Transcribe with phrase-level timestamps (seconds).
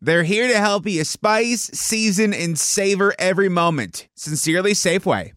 [0.00, 4.06] They're here to help you spice, season, and savor every moment.
[4.14, 5.32] Sincerely, Safeway.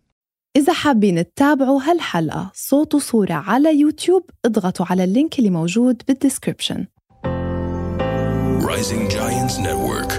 [0.55, 6.19] إذا حابين تتابعوا هالحلقة صوت وصورة على يوتيوب اضغطوا على ال link اللي موجود بال
[6.19, 6.85] description
[8.61, 10.11] Rising Giants Network.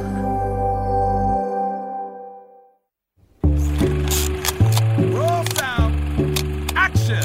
[5.16, 5.92] Roll sound.
[6.76, 7.24] Action.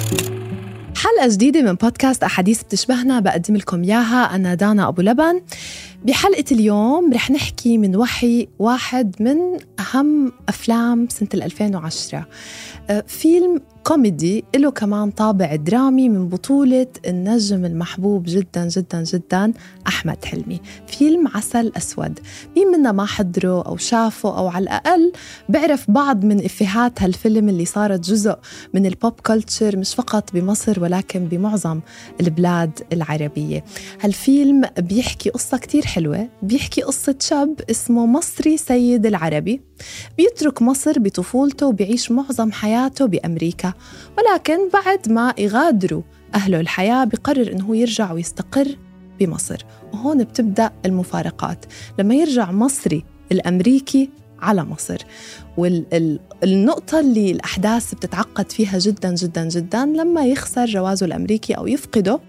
[0.95, 5.42] حلقة جديدة من بودكاست أحاديث بتشبهنا بقدم لكم إياها أنا دانا أبو لبن
[6.06, 9.38] بحلقة اليوم رح نحكي من وحي واحد من
[9.80, 12.28] أهم أفلام سنة 2010
[12.90, 19.53] أه، فيلم كوميدي له كمان طابع درامي من بطولة النجم المحبوب جدا جدا جدا
[19.88, 20.62] أحمد حلمي.
[20.88, 22.20] فيلم عسل أسود.
[22.58, 25.12] مين منا ما حضره أو شافه أو على الأقل
[25.50, 28.36] بعرف بعض من إفيهات هالفيلم اللي صارت جزء
[28.73, 31.80] من ال pop culture مش فقط بمصر ولكن بمعظم
[32.22, 33.64] البلاد العربية.
[34.02, 39.62] هالفيلم بيحكي قصة كتير حلوة بيحكي قصة شاب اسمه مصري سيد العربي.
[40.18, 43.74] بيترك مصر بطفولته وبيعيش معظم حياته بأمريكا
[44.18, 46.02] ولكن بعد ما يغادروا
[46.36, 48.68] أهله الحياة بقرر إنه يرجع ويستقر
[49.20, 49.66] بمصر.
[49.94, 51.66] وهون بتبدأ المفارقات
[52.00, 54.98] لما يرجع مصري الأمريكي على مصر.
[55.58, 62.20] والنقطة اللي الأحداث بتتعقد فيها جدا جدا جدا لما يخسر جوازه الأمريكي أو يفقده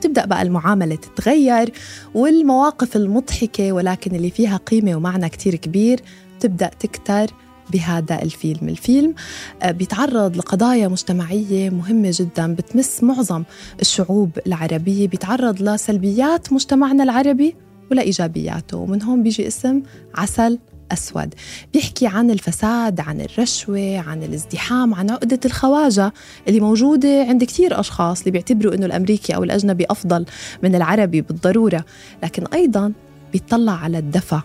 [0.00, 1.72] تبدأ بقى المعاملة تتغير
[2.14, 6.00] والمواقف المضحكة ولكن اللي فيها قيمة ومعنى كتير كبير
[6.40, 7.26] تبدأ تكتر
[7.72, 8.68] بهذا الفيلم.
[8.68, 9.14] الفيلم
[9.62, 13.44] آه، بيتعرض لقضايا مجتمعية مهمة جدا بتمس معظم
[13.80, 17.56] الشعوب العربية بيتعرض لسلبيات مجتمعنا العربي
[17.90, 18.76] ولإيجابياته.
[18.76, 19.82] ومن هون بيجي اسم
[20.14, 20.58] عسل
[20.92, 21.34] أسود
[21.72, 26.12] بيحكي عن الفساد عن الرشوة عن الازدحام عن عقدة الخواجة
[26.48, 30.26] اللي موجودة عند كتير أشخاص اللي بيعتبروا أنه الأمريكي أو الأجنبي أفضل
[30.62, 31.84] من العربي بالضرورة.
[32.22, 32.92] لكن أيضا
[33.32, 34.40] بيطلع على الدفى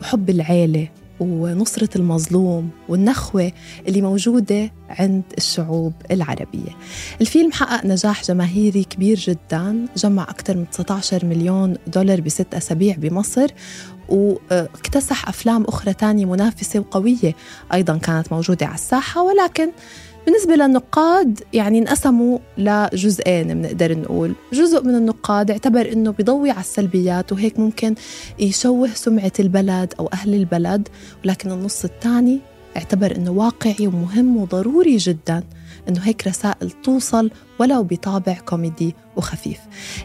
[0.00, 0.88] وحب العيلة
[1.20, 3.52] ونصرة المظلوم والنخوة
[3.88, 6.76] اللي موجودة عند الشعوب العربية.
[7.20, 13.48] الفيلم حقق نجاح جماهيري كبير جدا جمع أكثر من 19 مليون دولار بست أسابيع بمصر
[14.08, 17.34] واكتسح أفلام أخرى تانية منافسة وقوية
[17.72, 19.70] أيضا كانت موجودة على الساحة ولكن
[20.26, 24.34] بالنسبة للنقاد يعني انقسموا لجزئين بنقدر نقول.
[24.52, 27.94] جزء من النقاد اعتبر إنه بيضوي على السلبيات وهيك ممكن
[28.38, 30.88] يشوه سمعة البلد أو أهل البلد.
[31.24, 32.38] ولكن النص الثاني
[32.76, 35.44] اعتبر إنه واقعي ومهم وضروري جدا
[35.88, 39.58] إنه هيك رسائل توصل ولو بطابع كوميدي وخفيف.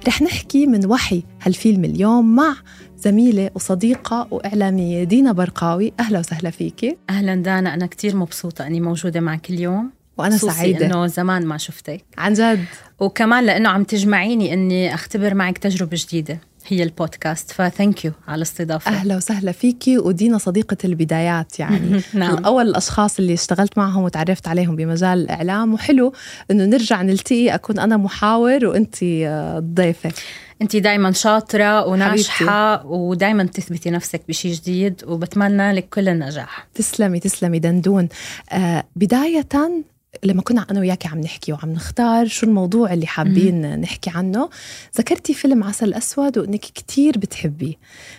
[0.08, 2.56] رح نحكي من وحي هالفيلم اليوم مع
[2.98, 5.94] زميلة وصديقة وإعلامية دينا برقاوي.
[6.00, 6.98] أهلا وسهلا فيكي.
[7.10, 9.95] أهلا دانا أنا كتير مبسوطة أني موجودة معك اليوم.
[10.18, 10.86] وأنا خصوصي سعيدة.
[10.86, 12.06] إنه زمان ما شفتك.
[12.18, 12.66] عن جد.
[13.00, 16.40] وكمان لإنه عم تجمعيني إني أختبر معك تجربة جديدة.
[16.68, 17.52] هي البودكاست.
[17.52, 18.92] فثانك يو على الاستضافة.
[18.92, 22.02] أهلا وسهلا فيكي ودينا صديقة البدايات يعني.
[22.14, 22.34] نعم.
[22.34, 25.74] من أول الأشخاص اللي اشتغلت معهم وتعرفت عليهم بمجال الإعلام.
[25.74, 26.14] وحلو
[26.52, 30.12] إنه نرجع نلتقي أكون أنا محاور وأنت آه، ضيفة
[30.62, 35.04] أنت دائما شاطرة وناجحة ودائما تثبتي نفسك بشيء جديد.
[35.08, 36.68] وبتمنى لك كل النجاح.
[36.74, 38.08] تسلمي تسلمي دندون.
[38.52, 39.48] آه بداية
[40.24, 44.50] لما كنا أنا وياكي عم نحكي وعم نختار شو الموضوع اللي حابين نحكي عنه
[44.98, 47.74] ذكرتي فيلم عسل أسود وإنك كتير بتحبيه.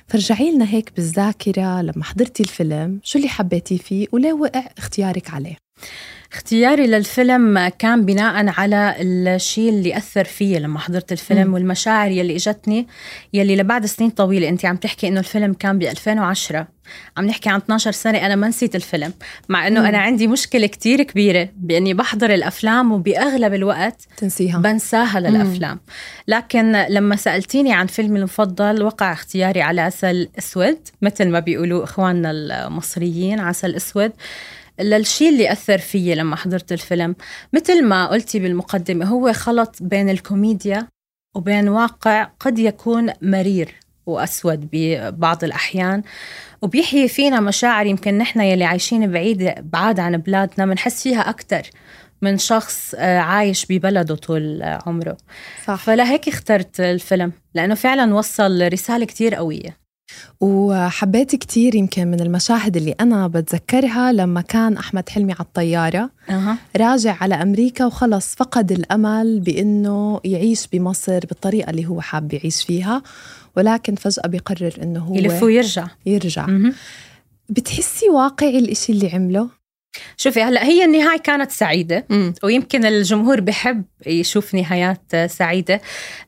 [0.09, 5.57] فرجعي لنا هيك بالذاكرة لما حضرتي الفيلم شو اللي حبيتي فيه وليه وقع اختيارك عليه؟
[6.33, 11.55] اختياري للفيلم كان بناء على الشيء اللي أثر فيي لما حضرت الفيلم مم.
[11.55, 12.87] والمشاعر يلي إجتني
[13.33, 14.49] يلي لبعد سنين طويلة.
[14.49, 16.67] أنت عم تحكي إنه الفيلم كان ب 2010
[17.17, 18.27] عم نحكي عن 12 سنة.
[18.27, 19.13] أنا ما نسيت الفيلم
[19.49, 19.87] مع إنه مم.
[19.87, 24.59] أنا عندي مشكلة كتير كبيرة بإني بحضر الأفلام وبأغلب الوقت تنسيها.
[24.59, 25.81] بنساها للأفلام.
[26.29, 32.31] لكن لما سألتيني عن فيلمي المفضل وقع اختياري على عسل أسود مثل ما بيقولوا إخواننا
[32.31, 34.13] المصريين عسل أسود.
[34.81, 37.17] للشيء اللي أثر فيي لما حضرت الفيلم.
[37.53, 40.87] مثل ما قلتي بالمقدمة هو خلط بين الكوميديا
[41.35, 43.75] وبين واقع قد يكون مرير
[44.07, 46.03] وأسود ببعض الأحيان
[46.63, 51.71] وبيحيي فينا مشاعر يمكن نحن يلي عايشين بعيد بعاد عن بلادنا بنحس فيها أكتر
[52.23, 55.17] من شخص آه، عايش ببلده طول آه، عمره.
[55.67, 55.85] صح.
[55.85, 59.86] فلهيك اخترت الفيلم لأنه فعلا وصل رسالة كتير قوية.
[60.41, 66.57] وحبيت كتير يمكن من المشاهد اللي أنا بتذكرها لما كان أحمد حلمي على الطيارة أها.
[66.77, 73.03] راجع على أمريكا وخلص فقد الأمل بأنه يعيش بمصر بالطريقة اللي هو حاب يعيش فيها
[73.57, 76.75] ولكن فجأة بيقرر أنه هو يلف ويرجع يرجع مهم.
[77.49, 79.49] بتحسي واقعي الإشي اللي عمله؟
[80.17, 82.07] شوفي هلأ هي النهاية كانت سعيدة
[82.43, 85.81] ويمكن الجمهور بحب يشوف نهايات سعيدة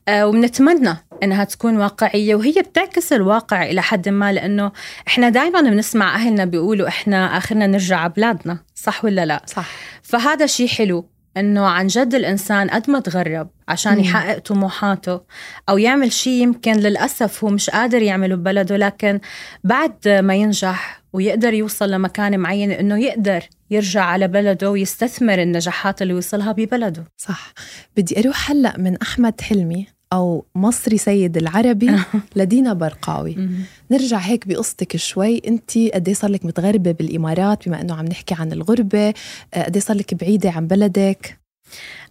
[0.07, 4.71] آه، وبنتمنى إنها تكون واقعية وهي بتعكس الواقع إلى حد ما لأنه
[5.07, 9.69] إحنا دائما بنسمع أهلنا بيقولوا إحنا آخرنا نرجع على بلادنا صح ولا لا؟ صح.
[10.03, 13.99] فهذا شيء حلو إنه عن جد الإنسان قد ما تغرب عشان مم.
[13.99, 15.21] يحقق طموحاته
[15.69, 19.19] أو يعمل شيء يمكن للأسف هو مش قادر يعمله ببلده لكن
[19.63, 26.13] بعد ما ينجح ويقدر يوصل لمكان معين إنه يقدر يرجع على بلده ويستثمر النجاحات اللي
[26.13, 27.03] وصلها ببلده.
[27.17, 27.53] صح.
[27.97, 29.87] بدي أروح هلأ من أحمد حلمي.
[30.13, 31.95] أو مصري سيد العربي
[32.35, 33.49] لدينا برقاوي.
[33.91, 35.41] نرجع هيك بقصتك شوي.
[35.47, 39.13] أنت قد إيه صار لك متغربة بالإمارات بما إنه عم نحكي عن الغربة؟
[39.53, 41.39] آه، قد إيه صار لك بعيدة عن بلدك؟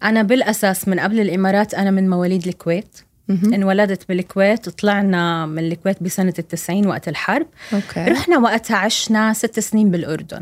[0.03, 2.97] أنا بالأساس من قبل الإمارات أنا من مواليد الكويت.
[3.31, 7.47] انولدت بالكويت طلعنا من الكويت بسنة التسعين وقت الحرب.
[7.73, 8.05] Okay.
[8.05, 10.41] رحنا وقتها عشنا ست سنين بالأردن.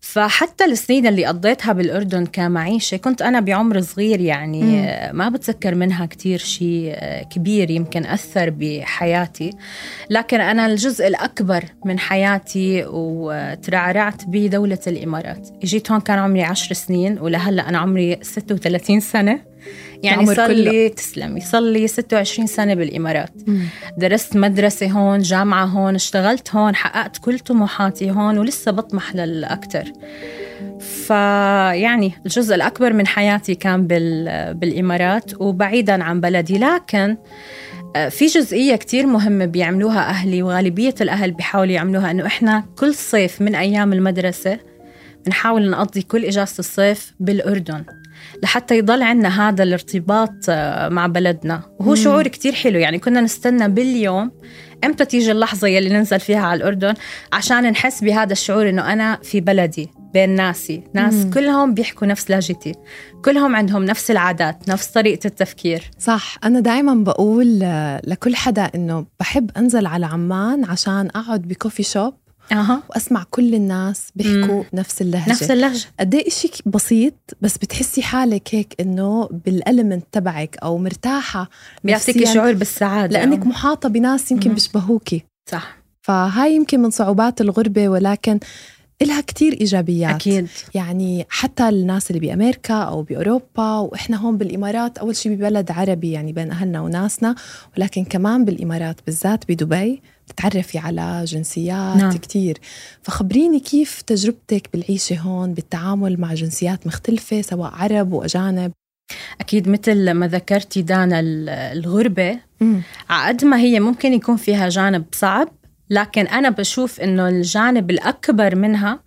[0.00, 4.84] فحتى السنين اللي قضيتها بالأردن كمعيشة كنت أنا بعمر صغير يعني مم.
[4.84, 9.50] آه، ما بتذكر منها كتير شيء آه، كبير يمكن أثر بحياتي.
[10.10, 15.48] لكن أنا الجزء الأكبر من حياتي وترعرعت بدولة الإمارات.
[15.64, 19.49] جيت هون كان عمري عشر سنين ولهلأ أنا عمري 36 سنة.
[20.02, 20.50] يعني صار.
[20.50, 21.40] لي تسلمي.
[21.40, 23.30] صار لي 26 سنة بالإمارات.
[23.46, 23.60] مم.
[23.98, 29.92] درست مدرسة هون جامعة هون اشتغلت هون حققت كل طموحاتي هون ولسه بطمح للأكثر
[30.80, 34.54] فيعني الجزء الأكبر من حياتي كان بال...
[34.54, 36.58] بالإمارات وبعيدا عن بلدي.
[36.58, 37.16] لكن
[37.96, 43.40] آه، في جزئية كتير مهمة بيعملوها أهلي وغالبية الأهل بيحاولوا يعملوها إنه إحنا كل صيف
[43.42, 44.58] من أيام المدرسة
[45.26, 47.84] بنحاول نقضي كل إجازة الصيف بالأردن.
[48.42, 51.62] لحتى يضل عنا هذا الارتباط آه، مع بلدنا.
[51.78, 52.78] وهو شعور كتير حلو.
[52.78, 54.30] يعني كنا نستنى باليوم
[54.84, 56.94] إمتى تيجي اللحظة يلي ننزل فيها على الأردن
[57.32, 60.82] عشان نحس بهذا الشعور إنه أنا في بلدي بين ناسي.
[60.94, 61.30] ناس مم.
[61.30, 62.74] كلهم بيحكوا نفس لهجتي.
[63.24, 65.90] كلهم عندهم نفس العادات نفس طريقة التفكير.
[65.98, 66.36] صح.
[66.44, 72.14] أنا دايما بقول آه، لكل حدا إنه بحب أنزل على عمان عشان أقعد بكوفي شوب.
[72.52, 72.82] أها.
[72.90, 75.30] وأسمع كل الناس بيحكوا نفس اللهجة.
[75.30, 75.86] نفس اللهجة.
[76.00, 81.50] قد إيه شيء بسيط بس بتحسي حالك هيك إنه بالالمنت تبعك أو مرتاحة
[81.84, 84.54] بيعطيكي شعور بالسعادة لأنك محاطة بناس يمكن.
[84.54, 85.22] بيشبهوكي.
[85.50, 85.76] صح.
[86.02, 88.38] فهاي يمكن من صعوبات الغربة ولكن
[89.02, 90.14] إلها كتير إيجابيات.
[90.14, 90.48] أكيد.
[90.74, 96.32] يعني حتى الناس اللي بأمريكا أو بأوروبا وإحنا هون بالإمارات أول شيء ببلد عربي يعني
[96.32, 97.34] بين أهلنا وناسنا
[97.76, 100.02] ولكن كمان بالإمارات بالذات بدبي.
[100.30, 102.12] بتتعرفي على جنسيات نعم.
[102.12, 102.58] كتير
[103.02, 108.72] فخبريني كيف تجربتك بالعيشة هون بالتعامل مع جنسيات مختلفة سواء عرب وأجانب
[109.40, 112.82] أكيد مثل ما ذكرتي دانا ال- الغربة مم.
[113.10, 115.48] عقد ما هي ممكن يكون فيها جانب صعب
[115.90, 119.00] لكن أنا بشوف إنه الجانب الأكبر منها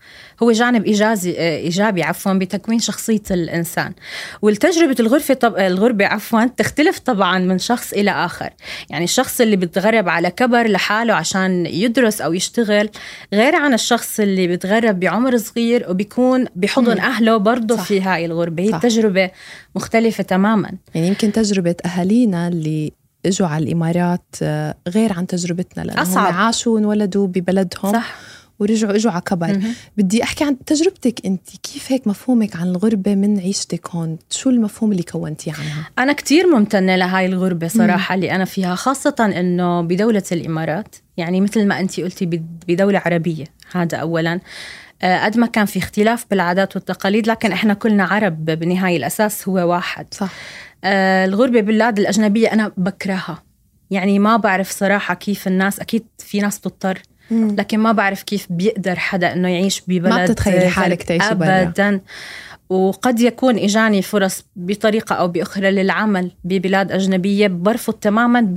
[0.43, 3.93] هو جانب إيجازي إيجابي عفوا بتكوين شخصية الإنسان
[4.41, 8.49] والتجربة الغرفة طب الغربة عفوا تختلف طبعا من شخص إلى آخر
[8.89, 12.89] يعني الشخص اللي بيتغرب على كبر لحاله عشان يدرس أو يشتغل
[13.33, 16.99] غير عن الشخص اللي بيتغرب بعمر صغير وبيكون بحضن.
[16.99, 17.77] أهله برضه.
[17.77, 18.77] في هاي الغربة هي صح.
[18.77, 19.31] تجربة
[19.75, 22.91] مختلفة تماما يعني يمكن تجربة أهالينا اللي
[23.25, 26.33] إجوا على الإمارات آه، غير عن تجربتنا لأنه أصعب.
[26.33, 28.15] هم عاشوا وانولدوا ببلدهم صح.
[28.59, 29.59] ورجعوا إجوا على كبر.
[29.97, 34.91] بدي أحكي عن تجربتك أنت كيف هيك مفهومك عن الغربة من عيشتك هون؟ شو المفهوم
[34.91, 40.23] اللي كونتيه عنها؟ أنا كتير ممتنة لهاي الغربة صراحة اللي أنا فيها خاصة إنه بدولة
[40.31, 40.95] الإمارات.
[41.17, 44.39] يعني مثل ما أنت قلتي بد- بدولة عربية هذا أولا.
[45.01, 49.55] آه، قد ما كان في اختلاف بالعادات والتقاليد لكن إحنا كلنا عرب بالنهاية الأساس هو
[49.69, 50.07] واحد.
[50.13, 50.29] صح.
[50.83, 53.43] آه، الغربة بالبلاد الأجنبية أنا بكرهها
[53.91, 58.95] يعني ما بعرف صراحة كيف الناس أكيد في ناس بتضطر لكن ما بعرف كيف بيقدر
[58.95, 60.67] حدا إنه يعيش ببلد ما بتتخيلي.
[60.67, 61.61] حالك تعيشي برا.
[61.61, 62.01] ابدا
[62.69, 68.53] وقد يكون إجاني فرص بطريقة أو بأخرى للعمل ببلاد أجنبية برفض تماما.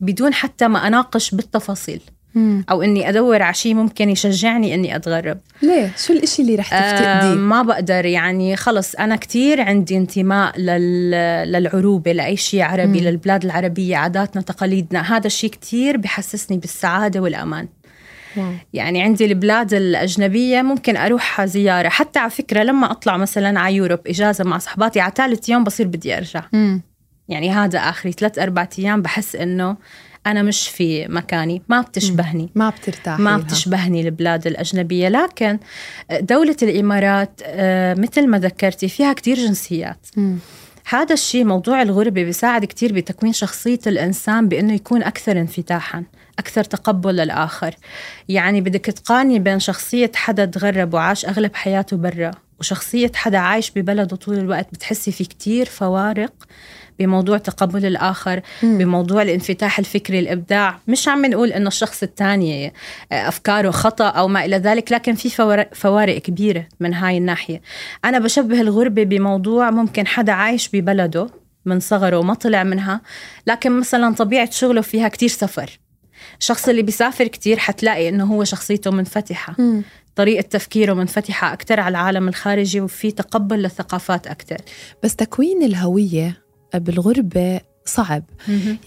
[0.00, 2.00] بدون حتى ما أناقش بالتفاصيل
[2.34, 2.64] مم.
[2.70, 6.90] أو إني أدور على شيء ممكن يشجعني إني أتغرب ليه شو الإشي اللي رح آه
[6.90, 11.10] تفتقديه ما بقدر يعني خلص أنا كتير عندي انتماء لل...
[11.52, 13.06] للعروبة لأي شيء عربي مم.
[13.06, 17.68] للبلاد العربية عاداتنا تقاليدنا هذا الشيء كتير بحسسني بالسعادة والأمان
[18.36, 18.52] واو.
[18.72, 24.00] يعني عندي البلاد الأجنبية ممكن أروح زيارة حتى على فكرة لما أطلع مثلا على يوروب
[24.06, 26.82] إجازة مع صحباتي على ثالث يوم بصير بدي أرجع مم.
[27.28, 29.76] يعني هذا آخري ثلاث أربع أيام بحس إنه
[30.28, 32.50] أنا مش في مكاني ما بتشبهني.
[32.54, 35.08] ما بترتاح ما بتشبهني البلاد الأجنبية.
[35.08, 35.58] لكن
[36.20, 40.06] دولة الإمارات آه، مثل ما ذكرتي فيها كتير جنسيات.
[40.88, 46.04] هذا الشيء موضوع الغربة بيساعد كتير بتكوين شخصية الإنسان بأنه يكون أكثر انفتاحا
[46.38, 47.74] أكثر تقبل للآخر.
[48.28, 52.30] يعني بدك تقارني بين شخصية حدا تغرب وعاش أغلب حياته برا.
[52.60, 56.32] وشخصية حدا عايش ببلده طول الوقت بتحسي في كتير فوارق
[56.98, 58.78] بموضوع تقبل الآخر مم.
[58.78, 62.66] بموضوع الانفتاح الفكري الإبداع مش عم نقول إنه الشخص الثاني
[63.12, 67.60] آه، أفكاره خطأ أو ما إلى ذلك لكن في فوار- فوارق كبيرة من هاي الناحية
[68.04, 71.26] أنا بشبه الغربة بموضوع ممكن حدا عايش ببلده
[71.64, 73.00] من صغره وما طلع منها
[73.46, 75.78] لكن مثلا طبيعة شغله فيها كتير سفر
[76.40, 79.82] الشخص اللي بيسافر كتير حتلاقي إنه هو شخصيته منفتحة مم.
[80.18, 84.56] طريقة تفكيره منفتحة أكثر على العالم الخارجي وفي تقبل للثقافات أكثر
[85.02, 86.42] بس تكوين الهوية
[86.74, 88.24] بالغربة صعب.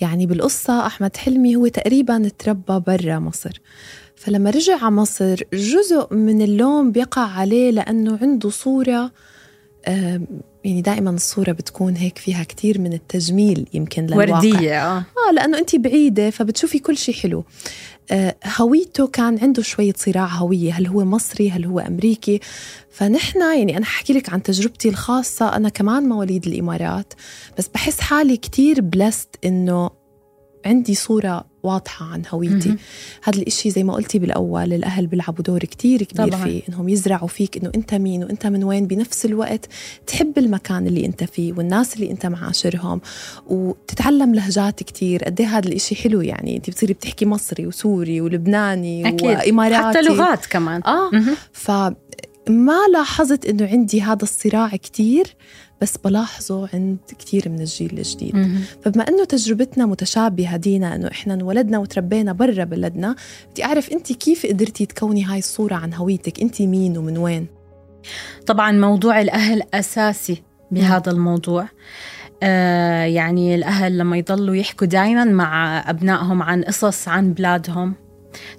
[0.02, 3.62] يعني بالقصة أحمد حلمي هو تقريبا تربى برا مصر.
[4.16, 9.12] فلما رجع على مصر جزء من اللوم بيقع عليه لأنه عنده صورة
[10.64, 14.36] يعني دائما الصورة بتكون هيك فيها كتير من التجميل يمكن للواقع.
[14.36, 14.98] وردية آه.
[14.98, 17.44] آه لأنه أنت بعيدة فبتشوفي كل شيء حلو.
[18.58, 20.74] هويته كان عنده شوية صراع هوية.
[20.74, 22.40] هل هو مصري؟ هل هو أمريكي؟
[22.90, 25.56] فنحن يعني أنا حكي لك عن تجربتي الخاصة.
[25.56, 27.14] أنا كمان مواليد الإمارات.
[27.58, 29.90] بس بحس حالي كتير بلست إنه
[30.66, 32.76] عندي صورة واضحة عن هويتي.
[33.24, 36.44] هذا الإشي زي ما قلتي بالأول الأهل بيلعبوا دور كتير كبير طبعاً.
[36.44, 38.88] فيه إنهم يزرعوا فيك إنه أنت مين وأنت من وين.
[38.88, 39.66] بنفس الوقت
[40.08, 43.02] تحب المكان اللي أنت فيه والناس اللي أنت معاشرهم
[43.48, 45.24] وتتعلم لهجات كتير.
[45.24, 46.58] قد إيه هذا الإشي حلو يعني.
[46.58, 49.24] أنت بتصيري بتحكي مصري وسوري ولبناني أكيد.
[49.24, 49.98] وإماراتي.
[49.98, 50.82] حتى لغات كمان.
[50.84, 51.10] آه.
[51.14, 51.36] مهم.
[51.52, 55.36] فما لاحظت إنه عندي هذا الصراع كتير
[55.82, 58.36] بس بلاحظه عند كتير من الجيل الجديد.
[58.36, 58.62] مهم.
[58.82, 63.16] فبما إنه تجربتنا متشابهة دينا إنه إحنا انولدنا وتربينا برا بلدنا
[63.52, 67.48] بدي أعرف أنت كيف قدرتي تكوني هاي الصورة عن هويتك؟ أنت مين ومن وين؟
[68.46, 71.68] طبعا موضوع الأهل أساسي بهذا الموضوع.
[72.44, 77.94] آه يعني الأهل لما يضلوا يحكوا دائما مع أبنائهم عن قصص عن بلادهم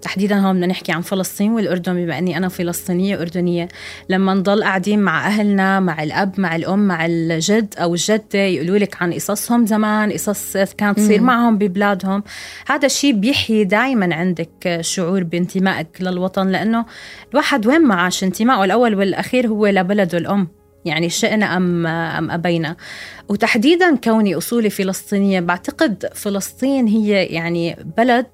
[0.03, 3.69] تحديدا هون بدنا نحكي عن فلسطين والأردن بما أني أنا فلسطينية أردنية.
[4.09, 9.03] لما نضل قاعدين مع أهلنا مع الأب مع الأم مع الجد أو الجدة يقولوا لك
[9.03, 11.21] عن قصصهم زمان قصص كانت تصير.
[11.21, 12.23] معهم ببلادهم.
[12.67, 16.85] هذا الشيء بيحيي دائما عندك شعور بانتمائك للوطن لأنه
[17.31, 20.49] الواحد وين ما عاش انتمائه؟ الأول والأخير هو لبلده الأم
[20.85, 22.77] يعني شئنا أم أم أبينا.
[23.29, 28.27] وتحديدا كوني أصولي فلسطينية بعتقد فلسطين هي يعني بلد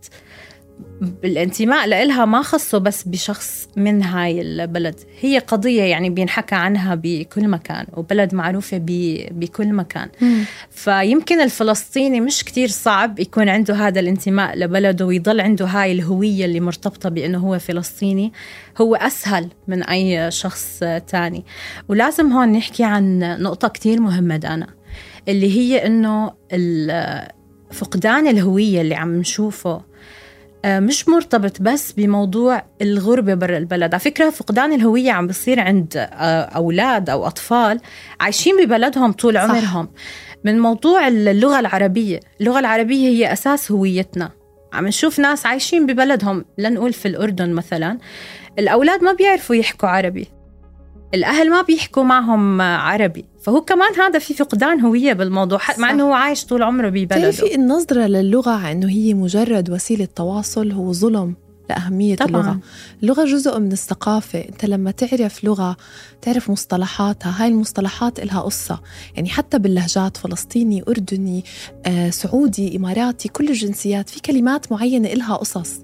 [1.24, 4.94] الانتماء لإلها ما خصه بس بشخص من هاي البلد.
[5.20, 8.80] هي قضية يعني بينحكى عنها بكل مكان وبلد معروفة
[9.30, 10.08] بكل مكان.
[10.70, 16.60] فيمكن الفلسطيني مش كتير صعب يكون عنده هذا الانتماء لبلده ويضل عنده هاي الهوية اللي
[16.60, 18.32] مرتبطة بأنه هو فلسطيني.
[18.80, 21.44] هو أسهل من أي شخص تاني.
[21.88, 24.66] ولازم هون نحكي عن نقطة كتير مهمة دانا
[25.28, 26.32] اللي هي أنه
[27.72, 29.87] فقدان الهوية اللي عم نشوفه
[30.66, 33.94] مش مرتبط بس بموضوع الغربة برا البلد.
[33.94, 37.80] على فكرة فقدان الهوية عم بصير عند آه، أولاد أو أطفال
[38.20, 39.40] عايشين ببلدهم طول صح.
[39.40, 39.88] عمرهم.
[40.44, 44.30] من موضوع اللغة العربية اللغة العربية هي أساس هويتنا.
[44.72, 47.98] عم نشوف ناس عايشين ببلدهم لنقول في الأردن مثلا
[48.58, 50.28] الأولاد ما بيعرفوا يحكوا عربي.
[51.14, 53.24] الأهل ما بيحكوا معهم عربي.
[53.42, 55.94] فهو كمان هذا في فقدان هوية بالموضوع حتى مع صح.
[55.94, 57.04] أنه هو عايش طول عمره ببلده.
[57.30, 61.34] بتعرفي النظرة للغة إنه هي مجرد وسيلة تواصل هو ظلم
[61.70, 62.28] لأهمية طبعاً.
[62.40, 62.60] اللغة؟
[63.02, 64.38] اللغة جزء من الثقافة.
[64.38, 65.76] أنت لما تعرف لغة
[66.22, 68.80] تعرف مصطلحاتها هاي المصطلحات إلها قصة.
[69.16, 71.44] يعني حتى باللهجات فلسطيني أردني
[71.86, 75.80] آه، سعودي إماراتي كل الجنسيات في كلمات معينة إلها قصص.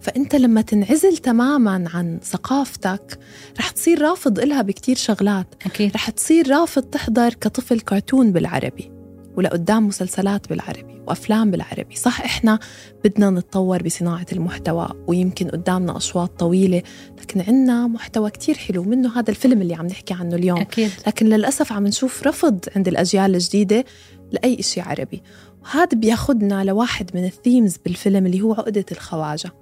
[0.00, 3.18] فأنت لما تنعزل تماما عن ثقافتك
[3.58, 5.46] رح تصير رافض إلها بكتير شغلات.
[5.66, 5.94] أكيد.
[5.94, 8.90] رح تصير رافض تحضر كطفل كرتون بالعربي
[9.36, 11.96] ولقدام مسلسلات بالعربي وأفلام بالعربي.
[11.96, 12.58] صح إحنا
[13.04, 16.82] بدنا نتطور بصناعة المحتوى ويمكن قدامنا أشواط طويلة
[17.20, 20.60] لكن عنا محتوى كتير حلو منه هذا الفيلم اللي عم نحكي عنه اليوم.
[20.60, 20.90] أكيد.
[21.06, 23.84] لكن للأسف عم نشوف رفض عند الأجيال الجديدة
[24.32, 25.22] لأي إشي عربي.
[25.62, 29.52] وهذا بياخدنا لواحد من ال themes بالفيلم اللي هو عقدة الخواجة.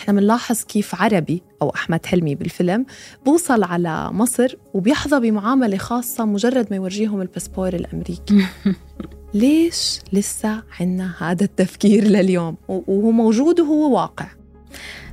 [0.00, 2.86] إحنا بنلاحظ كيف عربي أو أحمد حلمي بالفيلم
[3.26, 8.46] بوصل على مصر وبيحظى بمعاملة خاصة مجرد ما يورجيهم الباسبور الأمريكي.
[9.34, 14.26] ليش لسه عنا هذا التفكير لليوم؟ وهو موجود وهو واقع.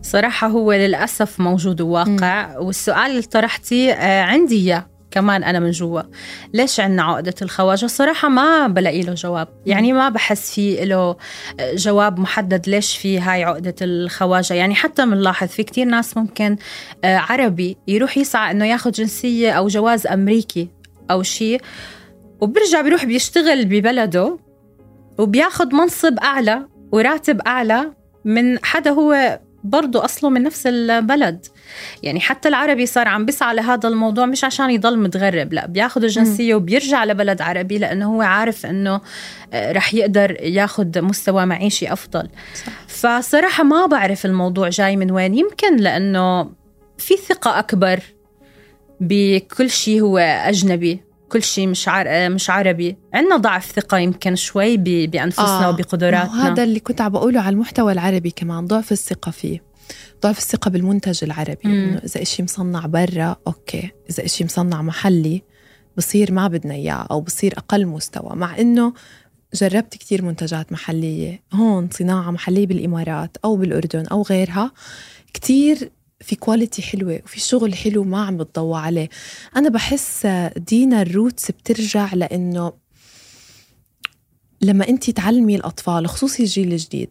[0.02, 2.58] صراحة هو للأسف موجود وواقع.
[2.58, 4.89] والسؤال اللي طرحتيه آه، عندي إياه.
[5.12, 6.02] كمان أنا من جوا.
[6.54, 9.48] ليش عنا عقدة الخواجة؟ الصراحة ما بلاقي له جواب.
[9.66, 11.16] يعني ما بحس في له
[11.60, 14.54] جواب محدد ليش في هاي عقدة الخواجة.
[14.54, 16.58] يعني حتى بنلاحظ في كتير ناس ممكن
[17.04, 20.70] آه، عربي يروح يسعى إنه ياخد جنسية أو جواز أمريكي
[21.12, 21.62] أو شيء
[22.42, 24.40] وبرجع بيروح بيشتغل ببلده
[25.20, 27.92] وبياخد منصب أعلى وراتب أعلى
[28.26, 31.46] من حدا هو برضه أصله من نفس البلد.
[32.04, 36.56] يعني حتى العربي صار عم بيسعى لهذا الموضوع مش عشان يضل متغرب لا بياخذ الجنسية
[36.56, 39.02] وبيرجع لبلد عربي لأنه هو عارف أنه
[39.54, 42.30] آه، رح يقدر ياخذ مستوى معيشي أفضل.
[42.56, 42.72] صح.
[42.88, 45.36] فصراحة ما بعرف الموضوع جاي من وين.
[45.36, 46.44] يمكن لأنه
[46.98, 48.00] في ثقة أكبر
[49.00, 51.09] بكل شيء هو أجنبي.
[51.30, 52.30] كل شيء مش عر...
[52.30, 52.98] مش عربي.
[53.14, 54.84] عندنا ضعف ثقة يمكن شوي ب...
[54.84, 55.70] بأنفسنا آه.
[55.70, 56.48] وبقدراتنا.
[56.48, 59.64] هذا اللي كنت عم بقوله على المحتوى العربي كمان ضعف الثقة فيه.
[60.24, 61.66] ضعف الثقة بالمنتج العربي.
[61.66, 63.92] إنه إذا إشي مصنع برا okay.
[64.10, 65.42] إذا إشي مصنع محلي
[65.98, 68.36] بصير ما بدنا إياه أو بصير أقل مستوى.
[68.36, 68.94] مع إنه
[69.54, 74.72] جربت كتير منتجات محلية هون صناعة محلية بالإمارات أو بالأردن أو غيرها
[75.34, 79.10] كتير في quality حلوة وفي شغل حلو ما عم بتضوى عليه.
[79.56, 82.74] أنا بحس دينا ال roots بترجع لأنه
[84.62, 87.10] لما أنت تعلمي الأطفال خصوصي الجيل الجديد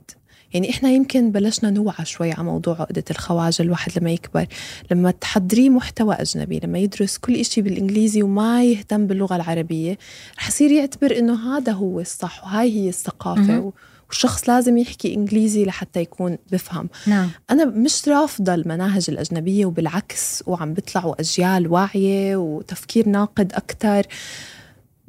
[0.54, 4.46] يعني إحنا يمكن بلشنا نوعى شوي على موضوع عقدة الخواجة الواحد لما يكبر
[4.90, 9.98] لما تحضريه محتوى أجنبي لما يدرس كل إشي بالإنجليزي وما يهتم باللغة العربية
[10.38, 13.72] رح يصير يعتبر إنه هذا هو الصح وهاي هي الثقافة
[14.08, 16.88] والشخص لازم يحكي إنجليزي لحتى يكون بفهم.
[17.06, 17.30] نعم.
[17.50, 24.06] أنا مش رافضة المناهج الأجنبية وبالعكس وعم بيطلعوا أجيال واعية وتفكير ناقد أكتر.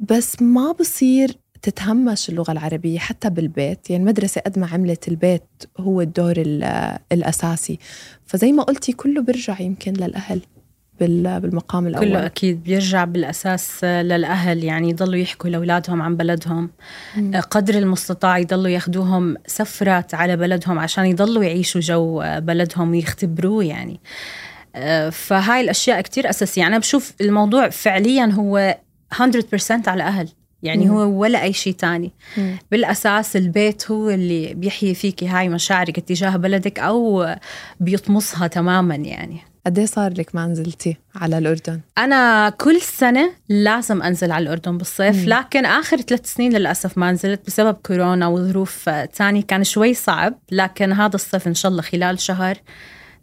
[0.00, 3.90] بس ما بصير تتهمش اللغة العربية حتى بالبيت.
[3.90, 5.42] يعني المدرسة قد ما عملت البيت
[5.78, 6.34] هو الدور
[7.12, 7.78] الأساسي.
[8.26, 10.40] فزي ما قلتي كله برجع يمكن للأهل.
[11.00, 12.06] بالمقام الأول.
[12.06, 16.70] كله أكيد بيرجع بالأساس للأهل يعني يضلوا يحكوا لأولادهم عن بلدهم.
[17.16, 17.40] مم.
[17.50, 24.00] قدر المستطاع يضلوا ياخدوهم سفرات على بلدهم عشان يضلوا يعيشوا جو بلدهم ويختبروه يعني.
[25.12, 26.66] فهاي الأشياء كتير أساسية.
[26.66, 28.78] أنا بشوف الموضوع فعليا هو
[29.14, 30.28] 100% على الأهل
[30.62, 30.90] يعني مم.
[30.90, 32.12] هو ولا أي شيء تاني.
[32.36, 32.56] مم.
[32.70, 37.26] بالأساس البيت هو اللي بيحيي فيكي هاي مشاعرك تجاه بلدك أو
[37.80, 39.40] بيطمسها تماما يعني.
[39.66, 44.78] قد إيه صار لك ما نزلتي على الأردن؟ أنا كل سنة لازم أنزل على الأردن
[44.78, 45.28] بالصيف مم.
[45.28, 50.92] لكن آخر ثلاث سنين للأسف ما نزلت بسبب كورونا وظروف ثانية كان شوي صعب لكن
[50.92, 52.58] هذا الصيف إن شاء الله خلال شهر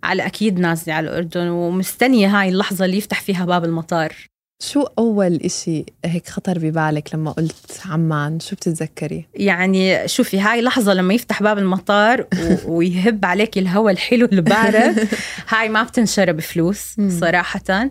[0.03, 4.15] على أكيد نازلة على الأردن ومستنية هاي اللحظة اللي يفتح فيها باب المطار
[4.59, 10.93] شو أول إشي هيك خطر ببالك لما قلت عمان شو بتتذكري؟ يعني شوفي هاي لحظة
[10.93, 12.27] لما يفتح باب المطار
[12.65, 15.07] ويهب عليك الهواء الحلو البارد
[15.49, 17.89] هاي ما بتنشرى بفلوس صراحة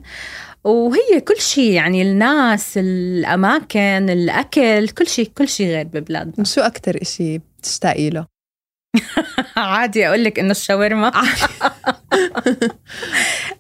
[0.65, 7.03] وهي كل شيء يعني الناس الأماكن الأكل كل شيء كل شيء غير ببلادنا شو أكتر
[7.03, 8.36] إشي بتشتاقي له؟
[9.57, 11.13] عادي أقول لك إنه الشاورما.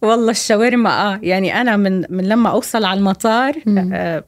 [0.02, 4.24] والله الشاورما آه يعني أنا من من لما أوصل على المطار آه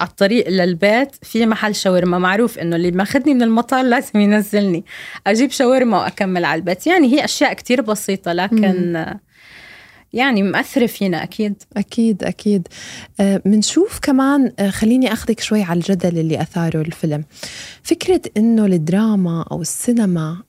[0.00, 2.18] على الطريق للبيت في محل شاورما.
[2.18, 4.84] معروف إنه اللي ماخذني من المطار لازم ينزلني.
[5.26, 6.86] أجيب شاورما وأكمل على البيت.
[6.86, 9.18] يعني هي أشياء كتير بسيطة لكن مم.
[10.12, 11.62] يعني مأثرة فينا أكيد.
[11.76, 12.68] أكيد أكيد.
[13.20, 17.24] بنشوف آه كمان آه خليني أخذك شوي على الجدل اللي أثاره الفيلم.
[17.82, 20.42] فكرة إنه الدراما أو السينما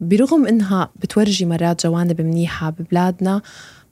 [0.00, 3.42] برغم إنها بتورجي مرات جوانب منيحة ببلادنا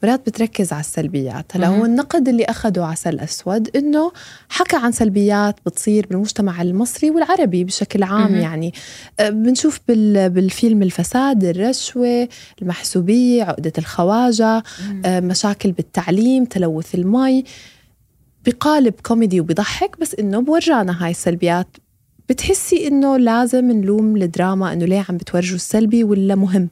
[0.03, 1.57] مرات بتركز على السلبيات.
[1.57, 4.13] هلأ هو النقد اللي أخده عسل أسود إنه
[4.49, 8.73] حكى عن سلبيات بتصير بالمجتمع المصري والعربي بشكل عام يعني.
[9.21, 12.29] آه، بنشوف بالفيلم الفساد الرشوة
[12.63, 14.63] المحسوبية عقدة الخواجة
[15.05, 17.45] آه، مشاكل بالتعليم تلوث المي.
[18.47, 21.67] بقالب كوميدي وبضحك بس إنه بورجانا هاي السلبيات
[22.29, 26.69] بتحسي إنه لازم نلوم الدراما إنه ليه عم بتورجوا السلبي ولا مهم؟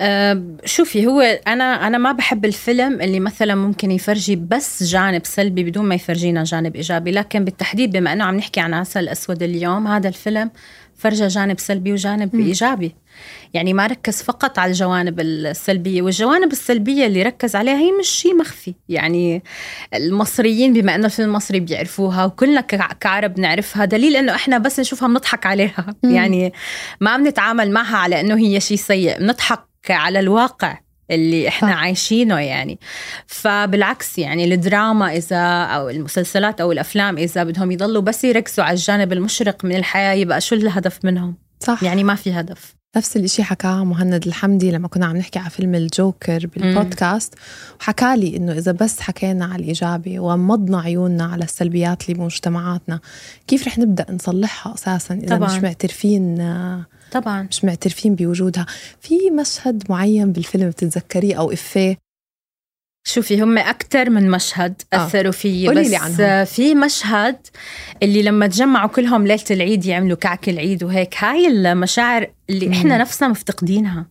[0.00, 5.64] أه شوفي هو أنا أنا ما بحب الفيلم اللي مثلا ممكن يفرجي بس جانب سلبي
[5.64, 9.86] بدون ما يفرجينا جانب إيجابي لكن بالتحديد بما إنه عم نحكي عن عسل أسود اليوم
[9.86, 10.50] هذا الفيلم
[10.98, 12.40] فرجى جانب سلبي وجانب م.
[12.40, 12.94] إيجابي
[13.54, 18.36] يعني ما ركز فقط على الجوانب السلبية والجوانب السلبية اللي ركز عليها هي مش شيء
[18.36, 19.42] مخفي يعني
[19.94, 22.60] المصريين بما إنه الفيلم المصري بيعرفوها وكلنا
[23.00, 26.10] كعرب نعرفها دليل إنه إحنا بس نشوفها بنضحك عليها م.
[26.10, 26.52] يعني
[27.00, 30.78] ما بنتعامل معها على إنه هي شيء سيء بنضحك على الواقع
[31.10, 31.76] اللي إحنا صح.
[31.76, 32.78] عايشينه يعني.
[33.26, 39.12] فبالعكس يعني الدراما إذا أو المسلسلات أو الأفلام إذا بدهم يضلوا بس يركزوا على الجانب
[39.12, 41.82] المشرق من الحياة يبقى شو الهدف منهم؟ صح.
[41.82, 42.78] يعني ما في هدف.
[42.96, 47.34] نفس الإشي حكاه مهند الحمدي لما كنا عم نحكي على فيلم الجوكر بالبودكاست.
[47.80, 53.00] وحكى لي إنه إذا بس حكينا على الإيجابي وغمضنا عيوننا على السلبيات اللي بمجتمعاتنا
[53.46, 55.56] كيف رح نبدأ نصلحها أساسا إذا طبعاً.
[55.56, 56.38] مش معترفين
[57.12, 58.66] طبعا مش معترفين بوجودها
[59.00, 61.96] في مشهد معين بالفيلم بتتذكريه أو إفيه
[63.08, 65.06] شوفي هم أكثر من مشهد آه.
[65.06, 66.20] أثروا فيي قولي بس عنهم.
[66.20, 67.36] آه، في مشهد
[68.02, 72.72] اللي لما تجمعوا كلهم ليلة العيد يعملوا كعك العيد وهيك هاي المشاعر اللي مم.
[72.72, 74.06] إحنا نفسنا مفتقدينها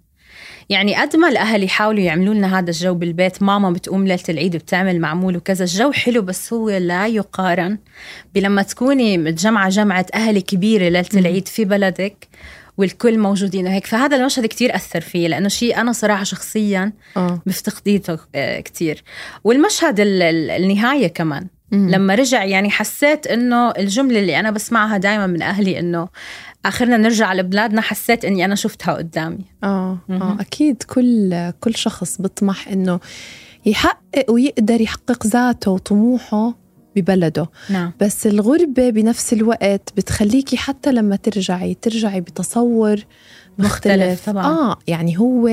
[0.70, 5.00] يعني قد ما الأهل يحاولوا يعملوا لنا هذا الجو بالبيت ماما بتقوم ليلة العيد وبتعمل
[5.00, 7.78] معمول وكذا الجو حلو بس هو لا يقارن
[8.36, 11.06] بلما تكوني متجمعة جمعة أهل كبيرة ليلة.
[11.14, 12.28] العيد في بلدك
[12.78, 18.20] والكل موجودين وهيك فهذا المشهد كتير أثر فيي لأنه شيء أنا صراحة شخصياً آه مفتقديته
[18.36, 19.04] آه، كتير
[19.44, 21.90] والمشهد ال- ال- النهاية كمان مم.
[21.90, 26.08] لما رجع يعني حسيت إنه الجملة اللي أنا بسمعها دائما من أهلي إنه
[26.66, 30.38] آخرنا نرجع لبلادنا حسيت إني أنا شفتها قدامي آه آه.
[30.40, 33.00] أكيد كل كل شخص بيطمح إنه
[33.66, 36.54] يحقق ويقدر يحقق ذاته وطموحه
[37.02, 37.50] ببلده.
[37.70, 37.92] نعم.
[38.02, 43.06] بس الغربة بنفس الوقت بتخليكي حتى لما ترجعي ترجعي بتصور
[43.58, 44.46] مختلف, مختلف طبعاً.
[44.46, 45.48] آه يعني هو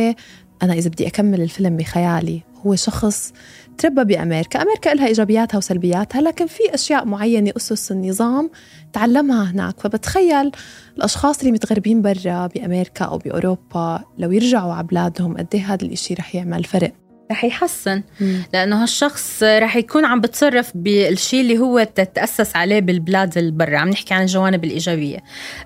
[0.62, 3.32] أنا إذا بدي أكمل الفيلم بخيالي هو شخص
[3.78, 8.50] تربى بأمريكا، أمريكا لها إيجابياتها وسلبياتها لكن في أشياء معينة أسس النظام
[8.92, 9.80] تعلمها هناك.
[9.80, 10.50] فبتخيل
[10.96, 16.14] الأشخاص اللي متغربين برا بأمريكا أو بأوروبا لو يرجعوا على بلادهم قد إيه هذا الإشي
[16.14, 16.92] رح يعمل فرق.
[17.34, 18.02] رح يحسن.
[18.52, 23.76] لأنه هالشخص رح يكون عم بتصرف بالشيء اللي هو تتأسس عليه بالبلاد البرة.
[23.76, 25.18] عم نحكي عن الجوانب الإيجابية.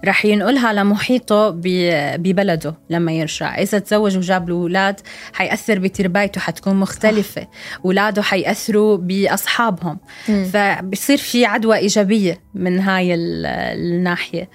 [0.04, 1.50] رح ينقلها لمحيطه
[2.18, 3.58] ببلده لما يرجع.
[3.58, 5.00] إذا تزوج وجاب له أولاد
[5.32, 7.46] حيأثر بتربايته حتكون مختلفة.
[7.84, 9.98] أولاده حيأثروا بأصحابهم.
[10.52, 14.48] فبصير في عدوى إيجابية من هاي ال- الناحية.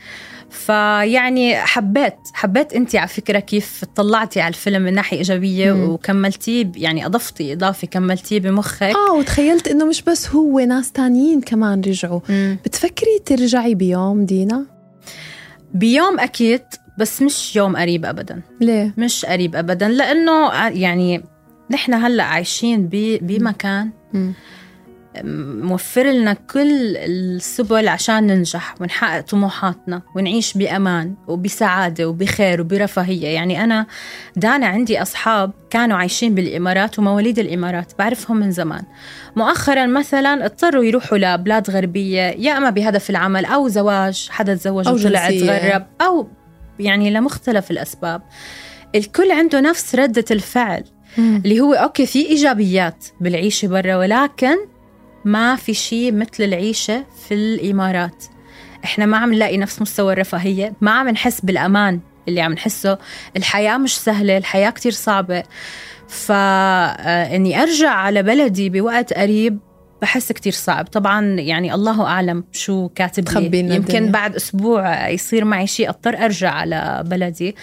[0.53, 5.89] فيعني حبيت حبيت انت على فكرة كيف طلعتي على الفيلم من ناحية إيجابية مم.
[5.89, 11.81] وكملتيه يعني أضفتي إضافة كملتيه بمخك آه وتخيلت إنه مش بس هو ناس تانيين كمان
[11.81, 12.57] رجعوا مم.
[12.65, 14.65] بتفكري ترجعي بيوم دينا؟
[15.73, 16.61] بيوم أكيد
[16.99, 21.23] بس مش يوم قريب ابدا ليه؟ مش قريب ابدا لأنه ع- يعني
[21.71, 22.89] نحن هلأ عايشين
[23.21, 24.33] بمكان مم.
[25.61, 33.27] موفر لنا كل السبل عشان ننجح ونحقق طموحاتنا ونعيش بأمان وبسعادة وبخير وبرفاهية.
[33.27, 33.85] يعني أنا
[34.35, 38.83] دانا عندي أصحاب كانوا عايشين بالإمارات ومواليد الإمارات بعرفهم من زمان.
[39.35, 45.29] مؤخرا مثلا اضطروا يروحوا لبلاد غربية يا أما بهدف العمل أو زواج حدا تزوج وطلع.
[45.29, 46.27] تغرب أو
[46.79, 48.21] يعني لمختلف الأسباب.
[48.95, 50.83] الكل عنده نفس ردة الفعل
[51.17, 54.57] اللي هو أوكي في إيجابيات بالعيشة برا ولكن
[55.25, 58.25] ما في شيء مثل العيشة في الإمارات.
[58.83, 62.97] إحنا ما عم نلاقي نفس مستوى الرفاهية ما عم نحس بالأمان اللي عم نحسه.
[63.37, 65.43] الحياة مش سهلة الحياة كتير صعبة.
[66.07, 69.59] فاني أرجع على بلدي بوقت قريب
[70.01, 70.85] بحس كتير صعب.
[70.85, 73.59] طبعا يعني الله أعلم شو كاتب لي.
[73.59, 74.11] يمكن الدنيا.
[74.11, 77.55] بعد أسبوع يصير معي شيء أضطر أرجع على بلدي.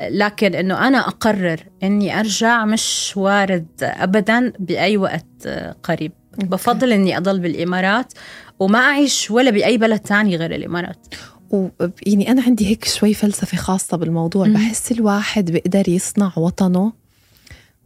[0.00, 5.48] لكن إنه أنا أقرر إني أرجع مش وارد ابدا بأي وقت
[5.82, 6.12] قريب.
[6.38, 8.12] بفضل إني أضل بالإمارات
[8.58, 11.06] وما أعيش ولا بأي بلد تاني غير الإمارات.
[11.50, 11.68] و
[12.06, 14.46] يعني أنا عندي هيك شوي فلسفة خاصة بالموضوع.
[14.46, 14.54] مم.
[14.54, 16.92] بحس الواحد بيقدر يصنع وطنه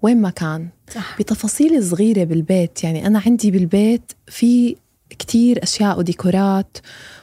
[0.03, 0.69] وين ما كان.
[0.95, 1.19] صح.
[1.19, 2.85] بتفاصيل صغيرة بالبيت.
[2.85, 4.77] يعني أنا عندي بالبيت في
[5.23, 6.77] كتير أشياء وديكورات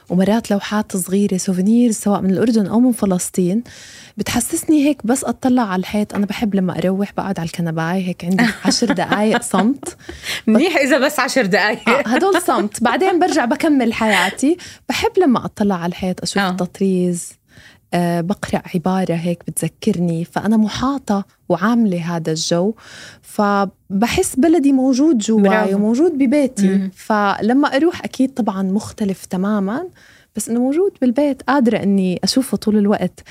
[0.08, 3.62] ومرات لوحات صغيرة souvenirs سواء من الأردن أو من فلسطين.
[4.16, 6.14] بتحسسني هيك بس أطلع على الحيط.
[6.14, 9.96] أنا بحب لما أروح بقعد على الكنباي هيك عندي عشر دقايق صمت.
[10.46, 12.82] منيح إذا بس عشر دقائق آه هدول صمت.
[12.82, 14.56] بعدين برجع بكمل حياتي.
[14.88, 16.50] بحب لما أطلع على الحيط أشوف آه.
[16.50, 17.39] التطريز.
[17.94, 22.74] بقرأ عبارة هيك بتذكرني فأنا محاطة وعاملة هذا الجو
[23.22, 25.74] فبحس بلدي موجود جواي.
[25.74, 26.90] وموجود ببيتي مم.
[26.94, 29.86] فلما أروح أكيد طبعا مختلف تماما
[30.36, 33.22] بس إنه موجود بالبيت قادرة إني أشوفه طول الوقت